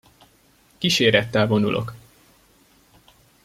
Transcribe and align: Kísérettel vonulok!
Kísérettel 0.77 1.47
vonulok! 1.47 1.95